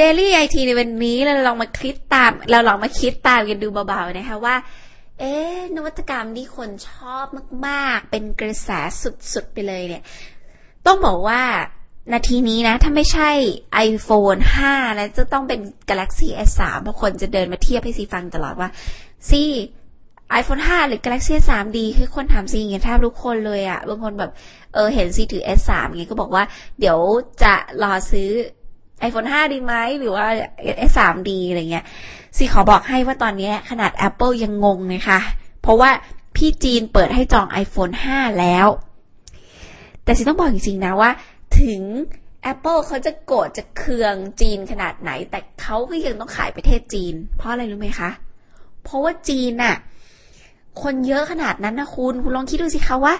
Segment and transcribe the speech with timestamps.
[0.00, 4.56] Daily IT ในวันนี้เราลองมาคิดตาม เราลองมาคิดตามกันดูเบาๆนะคะว่า
[5.18, 5.32] เอ๊
[5.76, 7.26] นวัตกรรมที่คนชอบ
[7.66, 8.70] มากๆ เป็นกระแส
[9.32, 10.02] สุดๆไปเลยเนี่ย
[10.86, 11.42] ต้องบอกว่า
[12.12, 13.30] นาทีนี้นะ ถ้าไม่ใช่
[13.88, 15.60] iPhone 5นะจะต้องเป็น
[15.90, 18.68] Galaxy S3 เพราะคนจะเดินมาเทียบให้ซีฟังตลอดว่า
[19.28, 19.42] ซี
[20.40, 24.30] iPhone 5หรือ Galaxy S3 ดีคือคนถามซีอย่างเงี้ยแทบทุกคนเลยอะบางคนแบบ
[24.74, 26.44] เออ เห็นซีถือ S3 เงี้ยก็บอกว่า
[26.80, 26.98] เดี๋ยว
[27.42, 28.30] จะรอซื้อ
[29.06, 30.26] iPhone 5 ดีไหมหรือว่า
[30.88, 31.84] S3 ดีอะไรเงี้ย
[32.36, 35.18] ซีขอบอกให้ว่าตอนนี้ขนาด Apple ยังงงนะคะ
[35.62, 35.90] เพราะว่า
[36.36, 38.68] พี่จีนเปิดให้จอง iPhone 5 แล้ว
[40.04, 41.10] แต่ซีต้องบอกจริงๆนะว่า
[41.60, 41.82] ถึง
[42.52, 48.10] Apple เขาจะโกรธจะเคืองจีนขนาดไหน แต่เขาก็ยังต้องขายประเทศจีน เพราะอะไรรู้ไหมคะ
[48.84, 49.76] เพราะว่าจีนน่ะ
[50.82, 53.14] คนเยอะขนาดนั้นนะคุณ คุณลองคิดดูสิคะว่า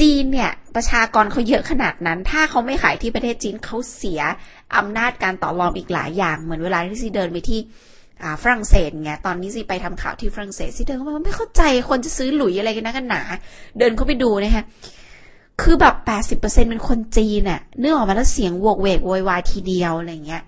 [0.00, 4.20] จีนเนี่ยประชากรเขาเยอะขนาดนั้น ถ้าเขาไม่ขายที่ประเทศจีนเขาเสีย
[4.76, 7.60] อำนาจการต่อรองอีกหลายอย่าง เหมือนเวลาที่ซีเดินไปที่
[8.42, 13.22] ฝรั่งเศสไงตอนนี้ซีไปทำข่าวที่ฝรั่งเศสซีเดินเข้าไปไม่เข้าใจคนจะซื้อหลุยอะไรกันนะกันหนา
[13.78, 14.64] เดินเข้าไปดูนะคะ
[15.62, 20.42] คือแบบแปดสิบเปอร์เซ็นเป็นคนจีนน่ะเนื่อออกมาแล้วเสียงโวกเวกโวยวายทีเดียวอะไรเงี้ย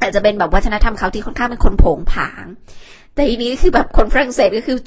[0.00, 2.44] อาจจะเป็นแบบวัฒนธรรมเขาที่ค่อนข้างเป็นคนผงผาง
[3.14, 4.78] แต่ทีนี้คือแบบคนฝรั่งเศสก็คือ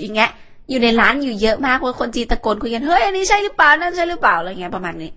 [0.00, 0.30] อย่างเงี้ย
[0.72, 5.10] อยู่ในร้านอยู่เยอะมากว่าคนจีนตะโกนคุยกันเฮ้ยอันนี้ใช่หรือเปล่านั่นใช่หรือเปล่าอะไรเงี้ยประมาณนี้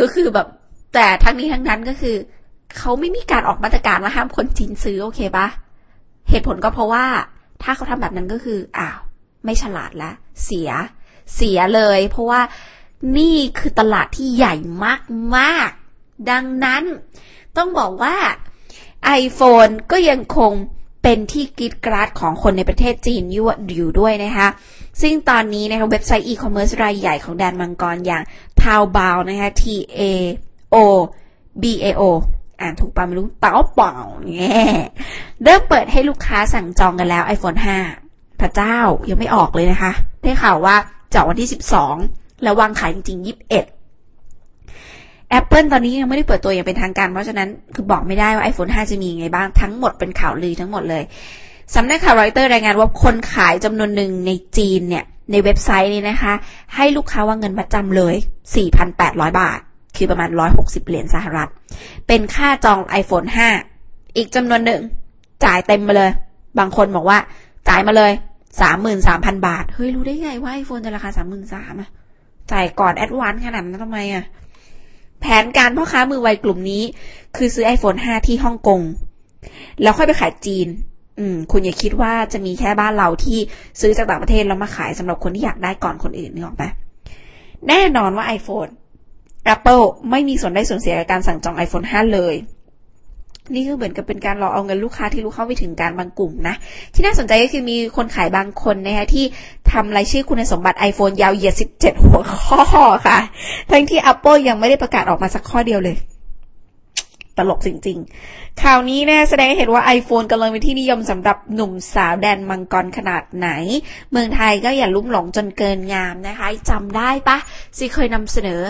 [0.00, 0.46] ก็คือแบบ
[0.94, 2.16] แต่ทั้งนี้ทั้งนั้นก็คือ
[2.76, 5.46] เขาไม่มีการออกมาตรการว่าห้ามคนจีนซื้อโอเคปะ
[6.30, 7.06] เหตุผลก็เพราะว่า
[7.62, 8.98] ถ้าเขาทำแบบนั้นก็คืออ้าว
[9.44, 10.10] ไม่ฉลาดละ
[10.44, 10.70] เสีย
[11.34, 12.40] เสียเลย เพราะว่า
[13.18, 14.54] นี่คือตลาดที่ใหญ่
[15.36, 16.82] มากๆ ดังนั้น
[17.56, 18.16] ต้องบอกว่า
[19.22, 20.52] iPhone ก็ยังคง
[21.10, 24.48] เป็นที่กรีดกราดของคนในประเทศจีนอยู่ด้วยนะคะ
[25.02, 28.22] ซึ่งตอนนี้นะคะเว็บไซต์อีคอมเมิร์ซรายใหญ่ของแดนมังกรอย่าง
[28.62, 29.64] t a o b a o นะคะ T
[29.98, 30.00] A
[30.74, 30.76] O
[31.62, 32.02] B A O
[32.60, 33.92] อ่านถูกปะไม่รู้เปล่าเปล่า
[34.34, 34.62] แง่
[35.42, 37.58] เริ่มเปิดให้ลูกค้าสั่งจองกันแล้ว iPhone
[37.98, 38.76] 5 พระเจ้า
[39.08, 39.92] ยังไม่ออกเลยนะคะ
[40.22, 40.76] ได้ข่าวว่า
[41.14, 41.48] จากวันที่
[41.94, 43.77] 12 แล้ววางขายจริงๆ 21
[45.38, 51.02] Apple ตอนนี้ยังไม่ได้เปิดตัวอย่างเป็นทางการ เพราะฉะนั้นคือบอกไม่ได้ว่า iPhone 5 จะมีไงบ้างทั้งหมดเป็นข่าวลือทั้งหมดเลย
[51.74, 56.34] สำนักข่าวรอยเตอร์รายงานว่าคนขายจำนวนหนึ่งในจีนเนี่ย ในเว็บไซต์นี้นะคะ
[56.74, 58.14] ให้ลูกค้าว่าเงินมาจำเลย
[58.76, 59.58] 4,800 บาท
[59.96, 61.50] คือประมาณ 160 เหรียญสหรัฐ
[62.06, 63.28] เป็นค่าจอง iPhone
[63.72, 64.80] 5 อีกจำนวนหนึ่ง
[65.44, 66.10] จ่ายเต็มมาเลย
[66.58, 67.18] บางคนบอกว่า
[67.68, 68.12] จ่ายมาเลย
[68.60, 71.88] สามหมื่นสามพันบาท เฮ้ย รู้ได้ไงว่าไอโฟนจะราคาสามหมื่นสามอะ
[72.52, 74.24] จ่ายก่อน advance ขนาดนั้นทำไมอะ
[75.42, 76.82] นการพ่อค้ามือไวกลุ่มนี้
[77.36, 78.80] คือซื้อ iPhone 5 ที่ฮ่องกง
[79.82, 80.68] แล้วค่อยไปขายจีน
[81.18, 83.38] อืม คุณอย่าคิดว่าจะมีแค่บ้านเราที่
[83.80, 86.64] ซื้อจากต่างประเทศแล้วมาขายสำหรับคนที่อยากได้ก่อนคนอื่นนึกออกไหม
[87.68, 88.70] แน่นอนว่า iPhone
[89.54, 92.34] Apple ไม่มีส่วนได้ส่วนเสียกับการสั่งจอง iPhone 5 เลย
[93.54, 96.54] นี่คือเหมือนกับเป็นการรอเอาเงินลูกค้าที่รู้เท่าไม่ถึงการณ์บางกลุ่มนะ
[96.94, 99.24] ที่น่าสนใจก็คือมีคนขายบางคนนะคะที่
[99.72, 103.18] ทำรายชื่อคุณสมบัติ iPhone ยาวเหยียด 17 หัวข้อค่ะ
[103.70, 105.96] ทั้งที่ Apple ยังไม่ได้ประกาศออกมาสักข้อเดียวเลย
[107.40, 113.48] ตลกจริงๆ ข่าวนี้นะแสดงให้เห็นว่า iPhone กำลังเป็นที่นิยมสำหรับหนุ่มสาวแดนมังกรขนาดไหน
[114.10, 117.38] เมืองไทยก็อย่าลุ่มหลงจนเกินงามนะคะจำได้ปะ
[117.76, 118.62] ซีเคยนำเสนอ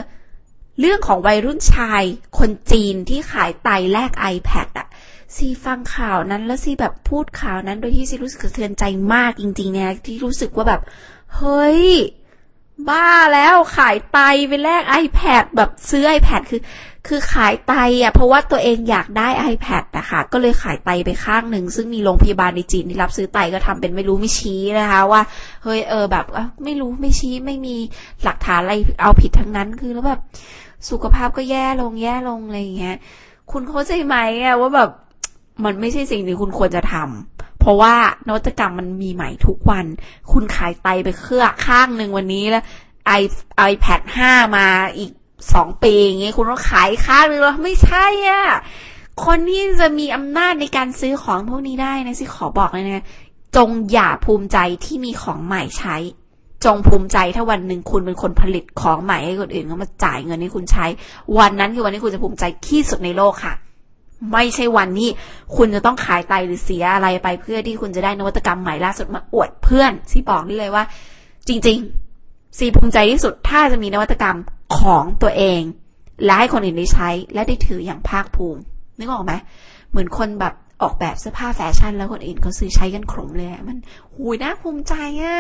[0.81, 2.03] เรื่องของวัยรุ่นชาย
[2.39, 4.87] คนจีนที่ขายไตแลก iPad อะ
[5.37, 8.85] ซีฟังข่าวนั้นแล้วซีแบบพูดข่าวนั้นโดยที่ซีรู้สึกสะเทือนใจ
[9.15, 10.81] มากจริงๆเนี่ยที่รู้สึกว่าแบบ
[11.37, 11.85] เฮ้ย
[12.89, 14.19] บ้าแล้วขายไต
[14.49, 16.63] ไปแลก iPad แบบซื้อ iPad คือ
[17.09, 25.23] คือขายไตอะเพราะว่าตัวเองอยากได้ iPad นะคะก็เลยขายไตไปข้างหนึ่ง ซึ่งมีโรงพยาบาลในจีนที่รับซื้อไตก็ทำเป็นไม่รู้ไม่ชี้นะคะว่า
[25.63, 26.25] เฮ้ยเออแบบ
[26.65, 27.77] ไม่รู้ไม่ชี้ไม่มี
[28.25, 30.21] หลักฐานอะไรเอาผิดทั้งนั้นคือแล้วแบบ
[30.91, 32.97] สุขภาพก็แย่ลงแย่ลงอะไรอย่างเงี้ย
[33.51, 34.91] คุณเข้าใจไหมอะว่าแบบ
[35.65, 37.95] มันไม่ใช่สิ่งที่คุณควรจะทำเพราะว่า
[38.27, 39.87] นวัตกรรมมันมีใหม่ทุกวัน
[40.33, 42.65] คุณขายไตไปเครือข้างหนึ่งวันนี้แล้ว
[43.07, 43.13] ไอ
[43.59, 44.67] ไอแพดห้ามา
[44.99, 45.11] อีก
[45.55, 48.45] สองปีอย่างเงี้ยคุณต้องขายข้างหนึ่งแล้วไม่ใช่อะ
[49.25, 53.07] คนที่จะมีอำนาจในการซื้อของพวกนี้ได้นะสิขอบอกเลยนะ
[53.57, 55.97] จงอย่าภูมิใจที่มีของใหม่ใช้
[56.65, 60.87] จงภูมิใจถ้าวันหนึ่งคุณเป็นคนผลิตของใหม่ให้คนอื่นเขามาจ่ายเงินให้คุณใช้
[61.39, 63.55] วันนั้นคือวันที่คุณจะภูมิใจที่สุดในโลกค่ะ
[64.33, 65.11] ไม่ใช่วันที่
[65.57, 70.85] คุณจะต้องขายไตหรือเสียอะไรไปเพื่อที่คุณจะได้นวัตกรรมใหม่ล่าสุดมาอวดเพื่อนซีบอกได้เลยว่า
[71.49, 74.37] จริงๆซีภูมิใจที่สุดถ้าจะมีนวัตกรรม
[74.79, 75.61] ของตัวเอง
[76.25, 78.61] และให้คนอื่นได้ใช้และได้ถืออย่างภาคภูมิ
[78.99, 79.33] นึกออกไหม
[79.91, 83.79] เหมือนคนแบบ ออกแบบเสื้อผ้าแฟชั่น แล้วคนอื่นเขาซื้อใช้กันขมเลยมัน
[84.15, 85.39] หูยน่าภูมิใจอะ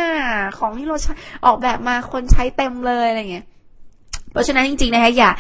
[0.58, 1.12] ของที่เราใช้
[1.44, 3.46] ออกแบบมาคนใช้เต็มเลยอะไรเงี้ย
[4.32, 5.31] เพราะฉะนั้นจริงๆนะคะอย่า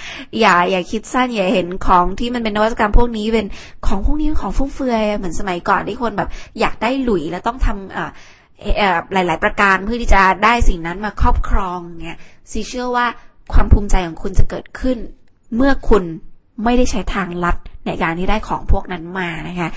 [0.40, 3.46] อย่าอย่าคิดสั้นอย่าเห็นของที่มันเป็นนวัตกรรมพวกนี้เป็น
[3.86, 6.28] ของพวกนี้เป็นของฟุ่มเฟือยเหมือนสมัยก่อนที่คนแบบ
[6.60, 8.10] อยากได้หลุยแล้วต้องทำอ่า
[9.12, 12.18] หลาย ๆ ประการเพื่อที่จะได้สิ่งนั้นมาครอบครองเนี่ย
[12.50, 13.06] ซีเชื่อว่า
[13.52, 14.98] ความภูมิใจของคุณจะเกิดขึ้น
[15.56, 16.04] เมื่อคุณ
[16.64, 17.56] ไม่ได้ใช้ทางลัด
[17.88, 19.68] ในการที่ได้ของพวกนั้นมานะคะ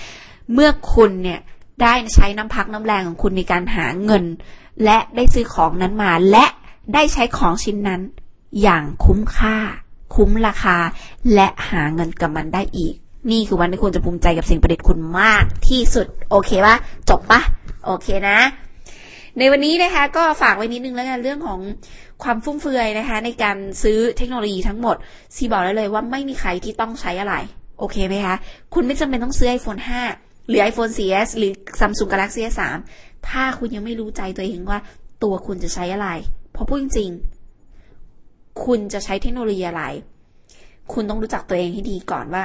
[0.54, 1.40] เมื่อคุณเนี่ย
[1.82, 4.24] ได้ใช้น้ำพักน้ำแรงของคุณในการหาเงิน
[4.84, 6.46] และได้ซื้อของนั้นมา และ
[6.94, 8.02] ได้ใช้ของชิ้นนั้น
[8.62, 9.58] อย่างคุ้มค่า
[10.16, 10.78] คุ้มราคา
[11.34, 12.94] และหาเงินกับมันได้อีก
[13.32, 16.76] นี่คือวันที่คุณจะภูมิใจกับสิ่งประดิษฐ์คุณมากที่สุด โอเคปะ
[17.10, 17.42] จบปะ
[17.86, 18.40] โอเคนะ
[19.38, 21.60] ในวันนี้นะคะ ก็ฝากไว้นิดนึงแล้วกันเรื่องของ
[22.24, 24.96] ความฟุ่มเฟือยนะคะ ในการซื้อเทคโนโลยีทั้งหมด
[25.36, 27.36] ซีบอกได้เลยว่าไม่มีใครที่ต้องใช้อะไร
[27.82, 28.36] โอเคไหมคะ
[28.74, 29.82] คุณไม่จำเป็นต้องซื้อ iPhone
[30.14, 32.62] 5 หรือ iPhone 4S หรือ Samsung Galaxy S3
[33.30, 34.80] ถ้าคุณยังไม่รู้ใจตัวเองว่า
[35.24, 36.10] ตัวคุณจะใช้อะไร
[36.52, 39.84] เพราะพูดจริงๆ คุณจะใช้เทคโนโลยีอะไร
[40.94, 42.44] คุณต้องรู้จักตัวเองให้ดีก่อนว่า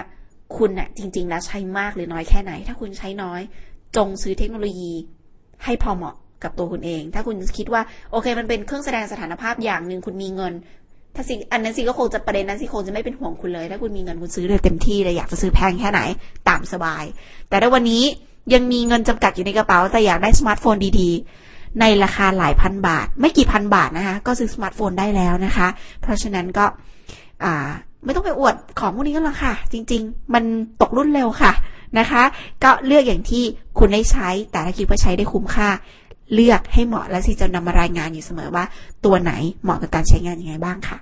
[0.56, 3.40] คุณน่ะจริง ๆ แล้วใช้มากหรือน้อยแค่ไหน ถ้าคุณใช้น้อย
[3.96, 4.92] จงซื้อเทคโนโลยี
[5.64, 10.54] ให้พอเหมาะกับตัวคุณเอง ถ้าคุณคิดว่าโอเค มันเป็นเครื่องแสดงสถานภาพอย่างหนึ่งคุณมีเงิน
[11.16, 16.00] ถ้าสิอันนั้นสิก็คงจะประเด็นนั้นสิคงจะไม่เป็นห่วงคุณเลย ถ้าคุณมีเงินคุณซื้อเลยเต็มที่เลยอยากจะซื้อแพงแค่ไหน
[16.48, 17.04] ตามสบาย
[17.48, 18.02] แต่ถ้าวันนี้
[18.54, 25.68] ยังมีเงินจำกัดอยู่ในกระเป๋า แต่อยากได้สมาร์ทโฟนดีๆ ในราคาหลายพันบาท ไม่กี่พันบาทนะคะ ก็ซื้อสมาร์ทโฟนได้แล้วนะคะ
[26.02, 26.64] เพราะฉะนั้นก็
[27.44, 27.66] อ่า
[28.04, 30.44] ไม่ต้องไปอวดของพวกนี้กันหรอกค่ะ จริง ๆ มัน
[30.80, 31.52] ตกรุ่นเร็วค่ะ
[31.98, 32.22] นะคะ
[32.64, 33.44] ก็เลือกอย่างที่
[33.78, 35.68] คุณได้ใช้ แต่ถ้าคิดว่าใช้ได้คุ้มค่า
[36.34, 38.64] เลือกให้เหมาะและสิจะนำมารายงานอยู่เสมอว่า
[39.04, 40.98] ตัวไหนเหมาะกับการใช้งานยังไงบ้างค่ะ